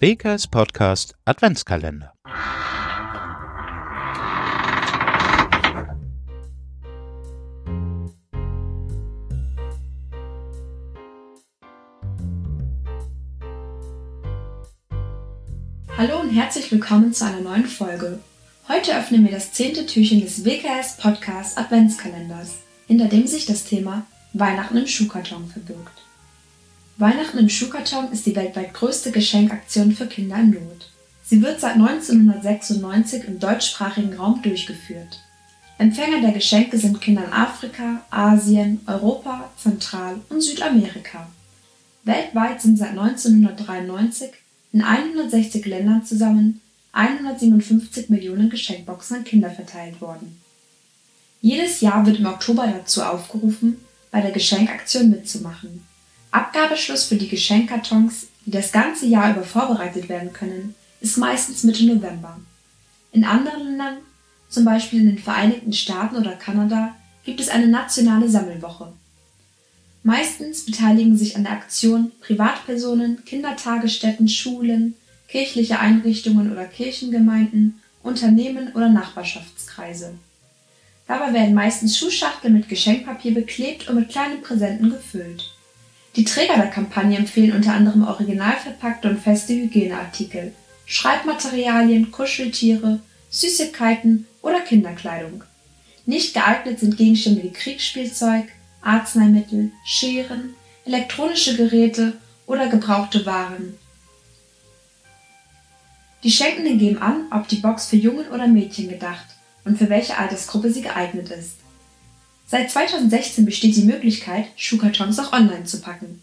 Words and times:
Bakers 0.00 0.46
Podcast 0.46 1.14
Adventskalender. 1.26 2.14
Hallo 15.98 16.20
und 16.20 16.30
herzlich 16.30 16.72
willkommen 16.72 17.12
zu 17.12 17.26
einer 17.26 17.42
neuen 17.42 17.66
Folge. 17.66 18.20
Heute 18.68 18.96
öffnen 18.96 19.26
wir 19.26 19.32
das 19.32 19.52
zehnte 19.52 19.84
Türchen 19.84 20.22
des 20.22 20.46
WKS 20.46 20.96
Podcast 20.96 21.58
Adventskalenders, 21.58 22.54
hinter 22.86 23.08
dem 23.08 23.26
sich 23.26 23.44
das 23.44 23.64
Thema 23.64 24.06
Weihnachten 24.32 24.78
im 24.78 24.86
Schuhkarton 24.86 25.46
verbirgt. 25.48 26.00
Weihnachten 26.96 27.38
im 27.38 27.48
Schuhkarton 27.48 28.12
ist 28.12 28.26
die 28.26 28.36
weltweit 28.36 28.74
größte 28.74 29.10
Geschenkaktion 29.10 29.92
für 29.92 30.06
Kinder 30.06 30.36
in 30.36 30.50
Not. 30.50 30.90
Sie 31.24 31.42
wird 31.42 31.60
seit 31.60 31.74
1996 31.74 33.24
im 33.24 33.38
deutschsprachigen 33.38 34.14
Raum 34.14 34.42
durchgeführt. 34.42 35.20
Empfänger 35.78 36.20
der 36.20 36.32
Geschenke 36.32 36.76
sind 36.76 37.00
Kinder 37.00 37.24
in 37.24 37.32
Afrika, 37.32 38.02
Asien, 38.10 38.80
Europa, 38.86 39.48
Zentral- 39.56 40.20
und 40.28 40.42
Südamerika. 40.42 41.28
Weltweit 42.04 42.60
sind 42.60 42.76
seit 42.76 42.90
1993 42.90 44.30
in 44.72 44.82
160 44.82 45.64
Ländern 45.66 46.04
zusammen 46.04 46.60
157 46.92 48.10
Millionen 48.10 48.50
Geschenkboxen 48.50 49.18
an 49.18 49.24
Kinder 49.24 49.50
verteilt 49.50 50.00
worden. 50.00 50.40
Jedes 51.40 51.80
Jahr 51.80 52.04
wird 52.04 52.18
im 52.18 52.26
Oktober 52.26 52.66
dazu 52.66 53.02
aufgerufen, 53.02 53.78
bei 54.10 54.20
der 54.20 54.32
Geschenkaktion 54.32 55.10
mitzumachen. 55.10 55.84
Abgabeschluss 56.30 57.04
für 57.04 57.16
die 57.16 57.28
Geschenkkartons, 57.28 58.28
die 58.46 58.50
das 58.50 58.72
ganze 58.72 59.06
Jahr 59.06 59.32
über 59.32 59.42
vorbereitet 59.42 60.08
werden 60.08 60.32
können, 60.32 60.74
ist 61.00 61.18
meistens 61.18 61.64
Mitte 61.64 61.84
November. 61.84 62.38
In 63.12 63.24
anderen 63.24 63.64
Ländern, 63.64 63.96
zum 64.48 64.64
Beispiel 64.64 65.00
in 65.00 65.06
den 65.06 65.18
Vereinigten 65.18 65.72
Staaten 65.72 66.16
oder 66.16 66.32
Kanada, 66.32 66.94
gibt 67.24 67.40
es 67.40 67.48
eine 67.48 67.66
nationale 67.66 68.28
Sammelwoche. 68.28 68.92
Meistens 70.02 70.64
beteiligen 70.64 71.16
sich 71.16 71.36
an 71.36 71.44
der 71.44 71.52
Aktion 71.52 72.12
Privatpersonen, 72.20 73.24
Kindertagesstätten, 73.24 74.28
Schulen, 74.28 74.94
kirchliche 75.28 75.78
Einrichtungen 75.78 76.50
oder 76.50 76.64
Kirchengemeinden, 76.64 77.80
Unternehmen 78.02 78.72
oder 78.74 78.88
Nachbarschaftskreise. 78.88 80.14
Dabei 81.06 81.34
werden 81.34 81.54
meistens 81.54 81.98
Schuhschachteln 81.98 82.54
mit 82.54 82.68
Geschenkpapier 82.68 83.34
beklebt 83.34 83.88
und 83.88 83.96
mit 83.96 84.08
kleinen 84.08 84.42
Präsenten 84.42 84.90
gefüllt. 84.90 85.50
Die 86.20 86.26
Träger 86.26 86.56
der 86.56 86.66
Kampagne 86.66 87.16
empfehlen 87.16 87.56
unter 87.56 87.72
anderem 87.72 88.06
original 88.06 88.54
verpackte 88.54 89.08
und 89.08 89.22
feste 89.22 89.54
Hygieneartikel, 89.54 90.52
Schreibmaterialien, 90.84 92.10
Kuscheltiere, 92.10 93.00
Süßigkeiten 93.30 94.26
oder 94.42 94.60
Kinderkleidung. 94.60 95.44
Nicht 96.04 96.34
geeignet 96.34 96.78
sind 96.78 96.98
Gegenstände 96.98 97.42
wie 97.42 97.54
Kriegsspielzeug, 97.54 98.44
Arzneimittel, 98.82 99.72
Scheren, 99.86 100.50
elektronische 100.84 101.56
Geräte 101.56 102.18
oder 102.46 102.68
gebrauchte 102.68 103.24
Waren. 103.24 103.78
Die 106.22 106.30
Schenkenden 106.30 106.78
geben 106.78 106.98
an, 106.98 107.28
ob 107.30 107.48
die 107.48 107.56
Box 107.56 107.86
für 107.86 107.96
Jungen 107.96 108.28
oder 108.28 108.46
Mädchen 108.46 108.90
gedacht 108.90 109.24
und 109.64 109.78
für 109.78 109.88
welche 109.88 110.18
Altersgruppe 110.18 110.70
sie 110.70 110.82
geeignet 110.82 111.30
ist. 111.30 111.59
Seit 112.50 112.68
2016 112.68 113.44
besteht 113.44 113.76
die 113.76 113.84
Möglichkeit, 113.84 114.46
Schuhkartons 114.56 115.20
auch 115.20 115.32
online 115.32 115.64
zu 115.64 115.80
packen. 115.80 116.20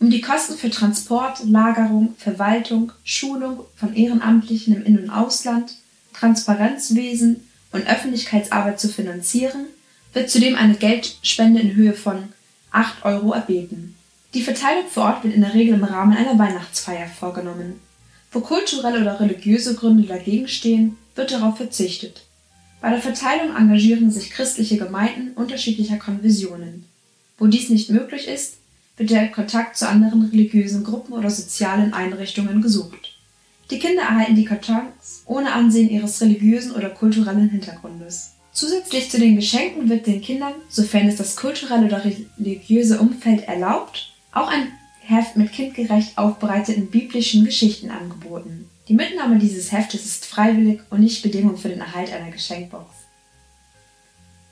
Um 0.00 0.08
die 0.08 0.22
Kosten 0.22 0.56
für 0.56 0.70
Transport, 0.70 1.44
Lagerung, 1.44 2.14
Verwaltung, 2.16 2.92
Schulung 3.04 3.60
von 3.76 3.94
Ehrenamtlichen 3.94 4.74
im 4.74 4.86
In- 4.86 4.98
und 4.98 5.10
Ausland, 5.10 5.74
Transparenzwesen 6.14 7.46
und 7.72 7.86
Öffentlichkeitsarbeit 7.86 8.80
zu 8.80 8.88
finanzieren, 8.88 9.66
wird 10.14 10.30
zudem 10.30 10.56
eine 10.56 10.76
Geldspende 10.76 11.60
in 11.60 11.74
Höhe 11.74 11.92
von 11.92 12.32
8 12.70 13.04
Euro 13.04 13.32
erbeten. 13.32 13.96
Die 14.32 14.42
Verteilung 14.42 14.88
vor 14.88 15.04
Ort 15.04 15.24
wird 15.24 15.34
in 15.34 15.42
der 15.42 15.52
Regel 15.52 15.74
im 15.74 15.84
Rahmen 15.84 16.16
einer 16.16 16.38
Weihnachtsfeier 16.38 17.06
vorgenommen. 17.06 17.80
Wo 18.32 18.40
kulturelle 18.40 19.02
oder 19.02 19.20
religiöse 19.20 19.74
Gründe 19.74 20.08
dagegen 20.08 20.48
stehen, 20.48 20.96
wird 21.14 21.32
darauf 21.32 21.58
verzichtet. 21.58 22.22
Bei 22.84 22.90
der 22.90 23.00
Verteilung 23.00 23.56
engagieren 23.56 24.10
sich 24.10 24.28
christliche 24.28 24.76
Gemeinden 24.76 25.32
unterschiedlicher 25.36 25.96
Konfessionen. 25.96 26.84
Wo 27.38 27.46
dies 27.46 27.70
nicht 27.70 27.88
möglich 27.88 28.28
ist, 28.28 28.58
wird 28.98 29.08
der 29.08 29.28
Kontakt 29.28 29.78
zu 29.78 29.88
anderen 29.88 30.28
religiösen 30.28 30.84
Gruppen 30.84 31.14
oder 31.14 31.30
sozialen 31.30 31.94
Einrichtungen 31.94 32.60
gesucht. 32.60 33.16
Die 33.70 33.78
Kinder 33.78 34.02
erhalten 34.02 34.34
die 34.34 34.44
Kartons 34.44 35.22
ohne 35.24 35.54
Ansehen 35.54 35.88
ihres 35.88 36.20
religiösen 36.20 36.72
oder 36.72 36.90
kulturellen 36.90 37.48
Hintergrundes. 37.48 38.32
Zusätzlich 38.52 39.10
zu 39.10 39.18
den 39.18 39.36
Geschenken 39.36 39.88
wird 39.88 40.06
den 40.06 40.20
Kindern, 40.20 40.52
sofern 40.68 41.08
es 41.08 41.16
das 41.16 41.36
kulturelle 41.36 41.86
oder 41.86 42.02
religiöse 42.04 43.00
Umfeld 43.00 43.44
erlaubt, 43.48 44.12
auch 44.32 44.48
ein 44.48 44.66
Heft 45.00 45.36
mit 45.36 45.52
kindgerecht 45.52 46.18
aufbereiteten 46.18 46.88
biblischen 46.88 47.46
Geschichten 47.46 47.88
angeboten. 47.90 48.68
Die 48.88 48.94
Mitnahme 48.94 49.38
dieses 49.38 49.72
Heftes 49.72 50.04
ist 50.04 50.26
freiwillig 50.26 50.80
und 50.90 51.00
nicht 51.00 51.22
Bedingung 51.22 51.56
für 51.56 51.70
den 51.70 51.80
Erhalt 51.80 52.12
einer 52.12 52.30
Geschenkbox. 52.30 52.90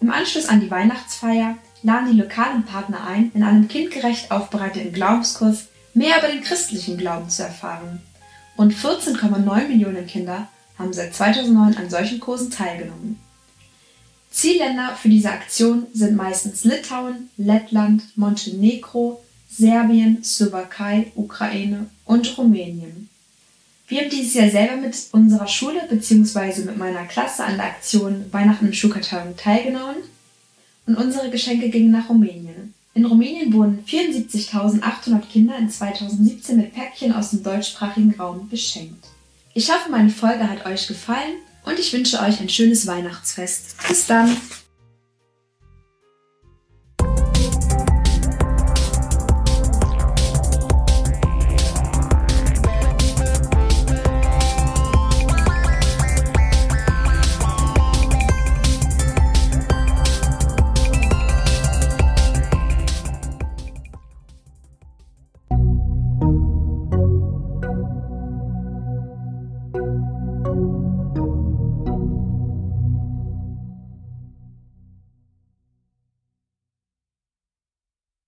Im 0.00 0.10
Anschluss 0.10 0.46
an 0.46 0.60
die 0.60 0.70
Weihnachtsfeier 0.70 1.56
laden 1.82 2.12
die 2.12 2.20
lokalen 2.20 2.64
Partner 2.64 3.04
ein, 3.06 3.32
in 3.34 3.42
einem 3.42 3.66
kindgerecht 3.66 4.30
aufbereiteten 4.30 4.92
Glaubenskurs 4.92 5.66
mehr 5.94 6.18
über 6.18 6.28
den 6.28 6.42
christlichen 6.42 6.96
Glauben 6.96 7.28
zu 7.28 7.42
erfahren. 7.42 8.00
Rund 8.56 8.72
14,9 8.72 9.68
Millionen 9.68 10.06
Kinder 10.06 10.48
haben 10.78 10.92
seit 10.92 11.14
2009 11.14 11.76
an 11.76 11.90
solchen 11.90 12.20
Kursen 12.20 12.50
teilgenommen. 12.50 13.18
Zielländer 14.30 14.94
für 14.94 15.08
diese 15.08 15.30
Aktion 15.30 15.86
sind 15.92 16.16
meistens 16.16 16.62
Litauen, 16.64 17.30
Lettland, 17.36 18.16
Montenegro, 18.16 19.22
Serbien, 19.50 20.22
Slowakei, 20.22 21.10
Ukraine 21.16 21.86
und 22.04 22.38
Rumänien. 22.38 23.08
Wir 23.90 24.02
haben 24.02 24.10
dieses 24.10 24.34
Jahr 24.34 24.48
selber 24.48 24.76
mit 24.76 24.94
unserer 25.10 25.48
Schule 25.48 25.80
bzw. 25.90 26.62
mit 26.62 26.78
meiner 26.78 27.06
Klasse 27.06 27.44
an 27.44 27.56
der 27.56 27.66
Aktion 27.66 28.24
Weihnachten 28.30 28.66
im 28.66 28.72
Schuhkarton 28.72 29.36
teilgenommen 29.36 29.96
und 30.86 30.94
unsere 30.94 31.28
Geschenke 31.28 31.70
gingen 31.70 31.90
nach 31.90 32.08
Rumänien. 32.08 32.72
In 32.94 33.04
Rumänien 33.04 33.52
wurden 33.52 33.84
74.800 33.84 35.22
Kinder 35.32 35.58
in 35.58 35.68
2017 35.68 36.56
mit 36.56 36.72
Päckchen 36.72 37.12
aus 37.12 37.30
dem 37.30 37.42
deutschsprachigen 37.42 38.14
Raum 38.16 38.48
beschenkt. 38.48 39.06
Ich 39.54 39.68
hoffe, 39.72 39.90
meine 39.90 40.10
Folge 40.10 40.48
hat 40.48 40.66
euch 40.66 40.86
gefallen 40.86 41.38
und 41.64 41.76
ich 41.76 41.92
wünsche 41.92 42.20
euch 42.20 42.40
ein 42.40 42.48
schönes 42.48 42.86
Weihnachtsfest. 42.86 43.74
Bis 43.88 44.06
dann! 44.06 44.36